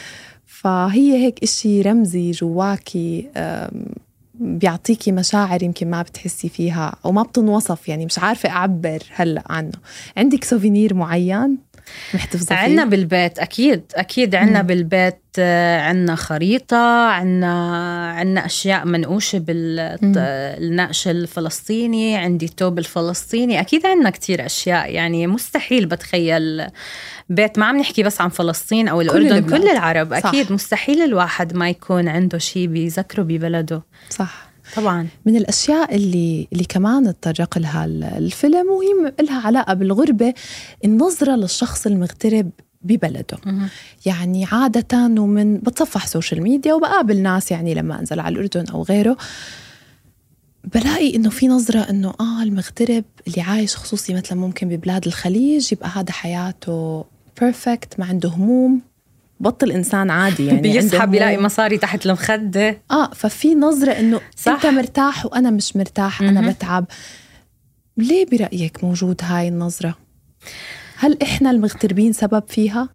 [0.45, 3.29] فهي هيك إشي رمزي جواكي
[4.39, 9.71] بيعطيكي مشاعر يمكن ما بتحسي فيها أو ما بتنوصف يعني مش عارفة أعبر هلأ عنه
[10.17, 11.57] عندك سوفينير معين
[12.13, 14.67] محتفظة فيه؟ عنا بالبيت أكيد أكيد عنا مم.
[14.67, 19.45] بالبيت آه، عنا خريطة عنا عنا أشياء منقوشة مم.
[19.47, 26.67] بالنقش الفلسطيني عندي توب الفلسطيني أكيد عنا كتير أشياء يعني مستحيل بتخيل
[27.29, 29.61] بيت ما عم نحكي بس عن فلسطين أو الأردن البلاد.
[29.61, 30.25] كل العرب صح.
[30.25, 35.07] أكيد مستحيل الواحد ما يكون عنده شيء بيذكره ببلده صح طبعا.
[35.25, 40.33] من الأشياء اللي اللي كمان تطرق لها ال- الفيلم وهي لها علاقة بالغربة
[40.85, 42.49] النظرة للشخص المغترب
[42.81, 43.37] ببلده.
[43.45, 43.67] مهم.
[44.05, 49.17] يعني عادة ومن بتصفح social media وبقابل ناس يعني لما أنزل على الأردن أو غيره
[50.73, 55.89] بلاقي إنه في نظرة إنه آه المغترب اللي عايش خصوصي مثلا ممكن ببلاد الخليج يبقى
[55.89, 57.05] هذا حياته
[57.41, 58.81] بيرفكت ما عنده هموم.
[59.39, 61.37] بطل إنسان عادي يعني بيسحب يلاقي.
[61.37, 64.51] مصاري تحت المخدة آه ففي نظرة إنه صح.
[64.51, 66.49] أنت مرتاح وأنا مش مرتاح أنا.
[66.51, 66.85] بتعب
[67.97, 69.95] ليه برأيك موجود هاي النظرة؟
[70.97, 72.89] هل إحنا المغتربين سبب فيها؟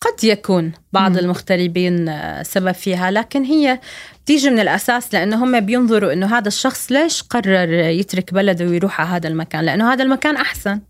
[0.00, 1.18] قد يكون بعض مم.
[1.18, 3.80] المغتربين آه، سبب فيها لكن هي
[4.24, 9.10] بتيجي من الأساس لأنه هم بينظروا أنه هذا الشخص ليش قرر يترك بلده ويروح على
[9.10, 10.80] هذا المكان لأنه هذا المكان أحسن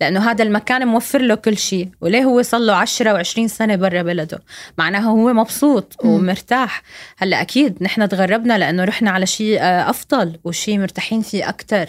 [0.00, 1.88] لأنه هذا المكان موفر له كل شيء.
[2.00, 4.40] وليه هو صار له 10 و20 سنة برا بلده؟
[4.78, 5.96] معناها هو مبسوط.
[6.04, 6.82] ومرتاح.
[7.18, 11.86] هلأ أكيد نحن تغربنا لأنه رحنا على شيء آه، أفضل وشيء مرتاحين فيه أكتر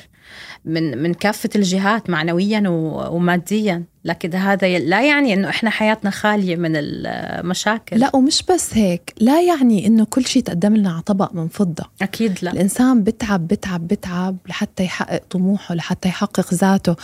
[0.66, 2.64] من من كافة الجهات معنويا
[3.10, 3.84] وماديا.
[4.06, 9.14] لكن هذا لا يعني إنه إحنا حياتنا خالية من المشاكل لا ومش بس هيك.
[9.20, 11.84] لا يعني إنه كل شيء تقدم لنا على طبق من فضة.
[12.02, 12.52] أكيد لا.
[12.52, 16.96] الإنسان بتعب بتعب بتعب لحتى يحقق طموحه لحتى يحقق ذاته.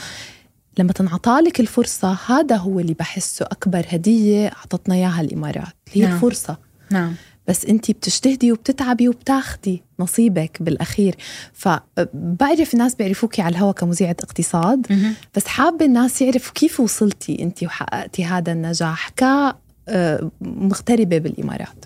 [0.79, 6.15] لما تنعطالك الفرصة هذا هو اللي بحسه أكبر هدية أعطتنا إياها الإمارات هي نعم.
[6.15, 6.57] الفرصة
[6.91, 7.13] نعم
[7.47, 11.15] بس انت بتجتهدي وبتتعبي وبتاخدي نصيبك بالأخير
[11.53, 15.13] فبعرف الناس بيعرفوكي على الهوا كمذيعه اقتصاد مهم.
[15.35, 21.85] بس حابة الناس يعرفوا كيف وصلتي انت وحققتي هذا النجاح كمغتربه بالإمارات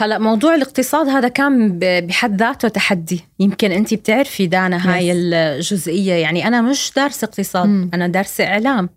[0.00, 3.24] هلا موضوع الاقتصاد هذا كان بحد ذاته تحدي.
[3.40, 5.14] يمكن انت بتعرفي دانا هاي Yes.
[5.16, 6.14] الجزئية.
[6.14, 7.90] يعني أنا مش دارسة اقتصاد مم.
[7.94, 8.88] أنا دارسة إعلام.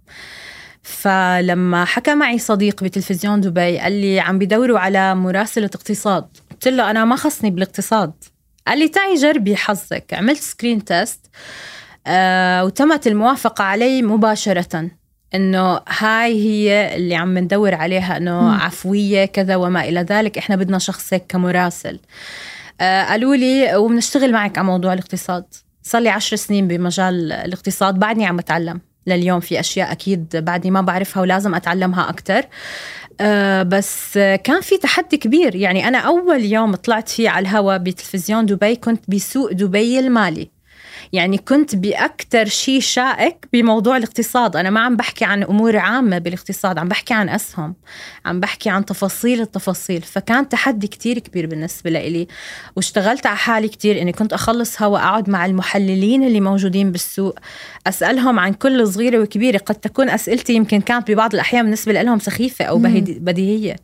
[0.84, 6.28] فلما حكى معي صديق بتلفزيون دبي قال لي عم بدوروا على مراسلة اقتصاد.
[6.52, 8.14] قلت له أنا ما خصني بالاقتصاد.
[8.68, 10.14] قال لي تعي جربي حظك.
[10.14, 11.26] عملت screen test
[12.08, 14.90] آه وتمت الموافقة علي مباشرة.
[15.36, 18.56] إنه هاي هي اللي عم ندور عليها إنه.
[18.56, 22.00] عفوية كذا وما إلى ذلك إحنا بدنا شخص هيك كمراسل.
[22.82, 25.46] آه قالوا لي وبنشتغل معك على موضوع الاقتصاد.
[25.84, 28.82] صار لي عشر سنين بمجال الاقتصاد بعدني عم بتعلم.
[29.08, 32.46] لليوم في أشياء أكيد بعدني ما بعرفها ولازم أتعلمها أكثر
[33.22, 35.56] آه بس كان في تحدي كبير.
[35.56, 40.53] يعني أنا أول يوم طلعت فيه على الهواء بتلفزيون دبي كنت بسوق دبي المالي.
[41.14, 44.56] يعني كنت بأكتر شيء شائك بموضوع الاقتصاد.
[44.56, 47.76] أنا ما عم بحكي عن أمور عامة بالاقتصاد عم بحكي عن أسهم
[48.26, 50.02] عم بحكي عن تفاصيل التفاصيل.
[50.02, 52.28] فكان تحدي كتير كبير بالنسبة لإلي
[52.76, 57.40] واشتغلت على حالي كتير إني كنت أخلص هوا أقعد مع المحللين اللي موجودين بالسوق
[57.88, 59.58] أسألهم عن كل صغيرة وكبيرة.
[59.58, 63.76] قد تكون أسئلتي يمكن كانت ببعض الأحيان بالنسبة لهم سخيفة أو بديهية.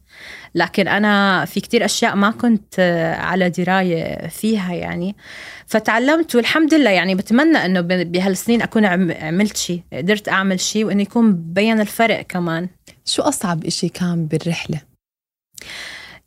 [0.56, 5.16] لكن أنا في كتير أشياء ما كنت آه، على دراية فيها يعني.
[5.70, 11.02] فتعلمت والحمد لله يعني بتمنى إنه بهالسنين أكون عم- عملت شيء قدرت أعمل شيء وإنه
[11.02, 12.70] يكون بين الفرق كمان.
[13.06, 14.82] شو أصعب إشي كان بالرحلة؟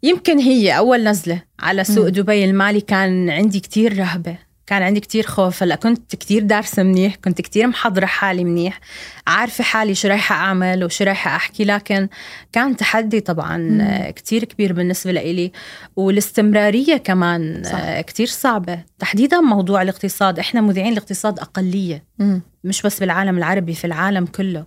[0.03, 2.09] يمكن هي أول نزلة على سوق.
[2.09, 4.37] دبي المالي كان عندي كتير رهبة.
[4.73, 5.63] كان عندي كتير خوف.
[5.63, 8.81] هلأ كنت كتير دارسة منيح كنت كتير محضرة حالي منيح
[9.27, 11.65] عارفة حالي شو رايحة أعمل وشو رايحة أحكي.
[11.65, 12.09] لكن
[12.53, 14.11] كان تحدي طبعا مم.
[14.11, 15.53] كتير كبير بالنسبة لإلي.
[15.97, 18.01] والاستمرارية كمان صح.
[18.01, 18.79] كتير صعبة.
[18.99, 20.39] تحديدا موضوع الاقتصاد.
[20.39, 22.05] إحنا مذيعين الاقتصاد أقلية.
[22.65, 24.65] مش بس بالعالم العربي في العالم كله.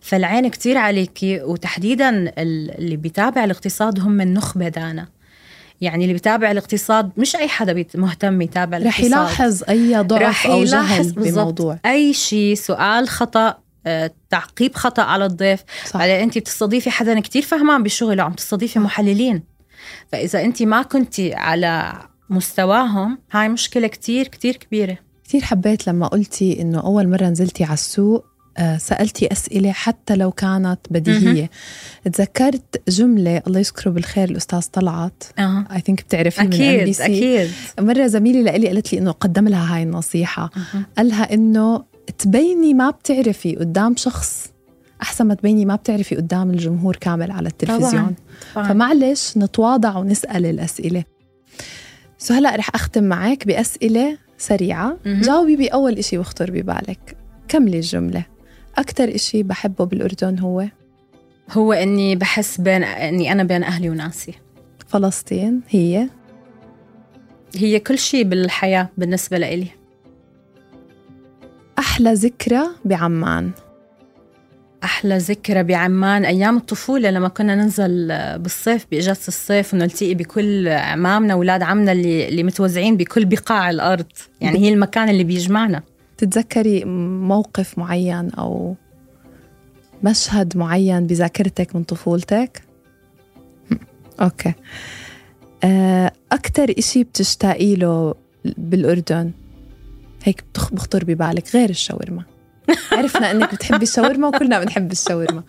[0.00, 1.40] فالعين كتير عليكي.
[1.42, 5.06] وتحديدا ال- اللي بيتابع الاقتصاد هم النخبة دانا.
[5.80, 9.06] يعني اللي بيتابع الاقتصاد مش أي حدا مهتم يتابع رح الاقتصاد.
[9.06, 11.42] يلاحظ أي ضعف رح أو يلاحظ جهل بالضبط.
[11.42, 11.78] بموضوع.
[11.86, 15.60] أي شيء سؤال خطأ آه، تعقيب خطأ على الضيف.
[15.86, 15.96] صح.
[15.96, 19.42] بعدين أنت بتستضيفي حدا كتير فهمان بشغله عم تستضيفي محللين.
[20.12, 21.92] فإذا أنت ما كنتي على
[22.30, 24.98] مستواهم هاي مشكلة كتير كتير كبيرة.
[25.24, 28.24] كثير حبيت لما قلتي إنه أول مرة نزلتي على السوق
[28.78, 31.50] سألتي أسئلة حتى لو كانت بديهية
[32.12, 35.22] تذكرت جملة الله يذكره بالخير الأستاذ طلعت.
[35.72, 37.00] I think بتعرفيه من أكيد NBC.
[37.00, 40.80] أكيد مرة زميلي لإلي قالت لي إنه قدم لها هاي النصيحة أه.
[40.96, 41.84] قالها إنه
[42.18, 44.50] تبيني ما بتعرفي قدام شخص
[45.02, 48.14] أحسن ما تبيني ما بتعرفي قدام الجمهور كامل على التلفزيون
[48.54, 48.68] طبعاً.
[48.68, 51.04] فمعلش نتواضع ونسأل الأسئلة
[52.18, 55.20] so هلا رح أختم معك بأسئلة سريعة مهم.
[55.20, 57.16] جاوبي بأول إشي بخطر ببالك
[57.48, 58.24] كملي الجملة
[58.78, 60.64] أكتر إشي بحبه بالأردن هو؟
[61.52, 64.34] هو إني بحس بين إني أنا بين أهلي وناسي.
[64.88, 66.08] فلسطين هي؟
[67.56, 69.68] هي كل شيء بالحياة بالنسبة لإلي.
[71.78, 73.50] أحلى ذكرى بعمان؟
[74.84, 78.08] أحلى ذكرى بعمان أيام الطفولة لما كنا ننزل
[78.38, 84.06] بالصيف بإجازة الصيف ونلتقي بكل عمامنا واولاد عمنا اللي اللي متوزعين بكل بقاع الأرض.
[84.40, 85.82] يعني هي المكان اللي بيجمعنا.
[86.18, 88.76] تتذكري موقف معين أو
[90.02, 92.62] مشهد معين بذاكرتك من طفولتك؟
[93.72, 93.78] هم،
[94.20, 94.52] أوكي.
[95.64, 99.32] آه، أكتر إشي بتشتاقي له بالأردن؟
[100.24, 102.22] هيك بخطر ببالك غير الشاورما.
[102.92, 105.42] عرفنا إنك بتحبي الشاورما وكلنا بنحب الشاورما.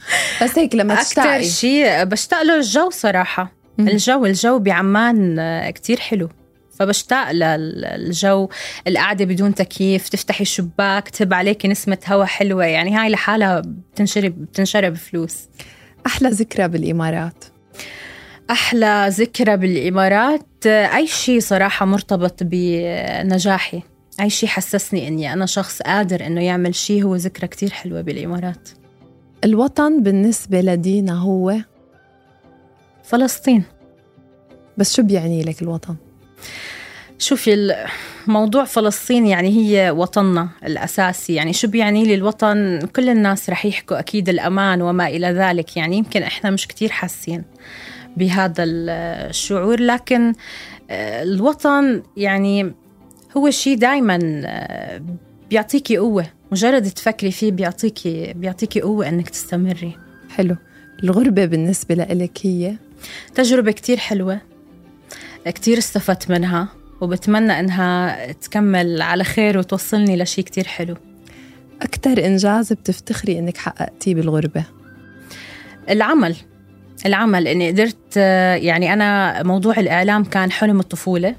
[0.44, 1.44] بس هيك لما تشتاقي.
[1.44, 3.52] شيء بشتاق له الجو صراحة.
[3.78, 3.88] مم.
[3.88, 6.30] الجو الجو بعمان آه، كتير حلو.
[6.80, 8.50] فبشتاق للجو
[8.88, 12.66] القعدة بدون تكييف تفتحي الشباك تهب عليكي نسمة هواء حلوة.
[12.66, 15.38] يعني هاي لحالها بتنشرب بتنشرب فلوس.
[16.06, 17.46] أحلى ذكرى بالإمارات؟
[18.50, 23.82] أحلى ذكرى بالإمارات آه، أي شيء صراحة مرتبط بنجاحي
[24.22, 28.70] أي شيء حسسني إني أنا شخص قادر إنه يعمل شيء هو ذكرى كتير حلوة بالإمارات.
[29.44, 31.56] الوطن بالنسبة لدينا هو؟
[33.04, 33.64] فلسطين.
[34.78, 35.96] بس شو بيعني لك الوطن؟
[37.20, 37.76] شوفي
[38.28, 41.34] موضوع فلسطين يعني هي وطننا الأساسي.
[41.34, 45.78] يعني شو بيعني لي الوطن كل الناس رح يحكوا أكيد الأمان وما إلى ذلك.
[45.78, 47.44] يعني يمكن إحنا مش كتير حاسين
[48.18, 49.80] بهذا الشعور.
[49.80, 50.34] لكن
[50.90, 52.74] آه، الوطن يعني
[53.38, 55.02] هو شيء دايما آه،
[55.50, 56.26] بيعطيكي قوة.
[56.52, 59.98] مجرد تفكري فيه بيعطيكي بيعطيكي قوة إنك تستمري.
[60.30, 60.56] حلو.
[61.04, 62.76] الغربة بالنسبة لإلك هي؟
[63.36, 64.42] تجربة كتير حلوة.
[65.52, 66.68] كتير استفدت منها
[67.02, 70.96] وبتمنى إنها تكمل على خير وتوصلني لشي كتير حلو.
[71.82, 74.64] أكتر إنجاز بتفتخري إنك حققتيه بالغربة؟
[75.90, 76.36] العمل.
[77.06, 77.48] العمل.
[77.48, 78.18] إني قدرت
[78.58, 81.36] يعني أنا موضوع الإعلام كان حلم الطفولة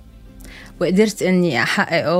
[0.80, 2.18] وقدرت إني أحققه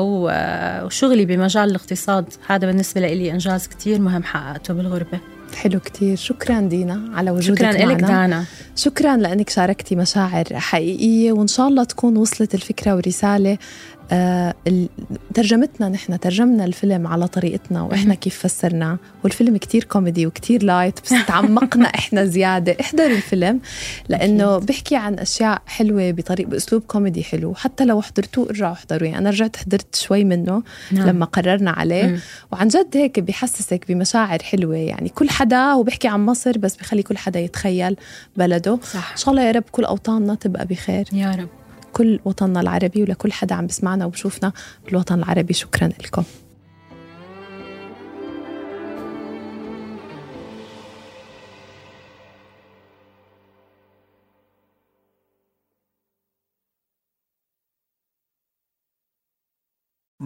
[0.85, 2.25] وشغلي بمجال الاقتصاد.
[2.49, 5.21] هذا بالنسبة لي إنجاز كتير مهم حققته بالغربة.
[5.55, 8.07] حلو كتير شكرا دينا على وجودك شكرا لك معنا.
[8.07, 8.45] دانا
[8.77, 12.95] شكرا لأنك شاركتي مشاعر حقيقية وإن شاء الله تكون وصلت الفكرة
[13.37, 13.59] ال-
[15.35, 21.15] ترجمتنا نحن ترجمنا الفيلم على طريقتنا وإحنا كيف فسرناه والفيلم كتير كوميدي وكتير light بس
[21.27, 22.77] تعمقنا إحنا زيادة.
[22.81, 23.61] احضروا الفيلم
[24.09, 27.55] لأنه بيحكي عن أشياء حلوة بطريق بأسلوب كوميدي حلو.
[27.55, 31.09] حتى لو حضرتوه ارجعوا احضروا يعني أنا رجعت حضرت شوي منه نعم.
[31.09, 32.07] لما قررنا عليه.
[32.07, 32.19] مم.
[32.53, 34.77] وعن جد هيك بيحسسك بمشاعر حلوة.
[34.77, 37.97] يعني كل حدا هو عن مصر بس بخلي كل حدا يتخيل
[38.37, 38.79] بلده.
[38.83, 39.11] صح.
[39.13, 41.09] إن شاء الله يا رب كل أوطاننا تبقى بخير.
[41.13, 41.49] يا رب.
[41.93, 44.53] كل وطننا العربي ولكل حدا عم بسمعنا وبشوفنا
[44.87, 45.55] بالوطن العربي.
[45.55, 46.23] شكرا لكم.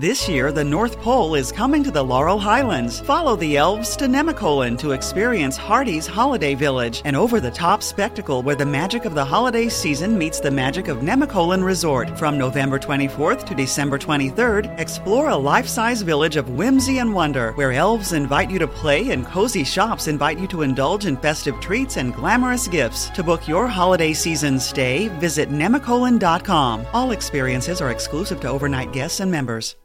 [0.02, 2.98] This year, the North Pole is coming to the Laurel Highlands.
[2.98, 8.42] Follow the elves to Nemacolin to experience Hardy's Holiday Village, an over the top spectacle
[8.42, 12.18] where the magic of the holiday season meets the magic of Nemacolin Resort.
[12.18, 17.52] From November 24th to December 23rd, explore a life size village of whimsy and wonder
[17.52, 21.60] where elves invite you to play and cozy shops invite you to indulge in festive
[21.60, 23.08] treats and glamorous gifts.
[23.10, 26.86] To book your holiday season stay, visit nemacolin.com.
[26.92, 29.76] All experiences are exclusive to overnight guests and members.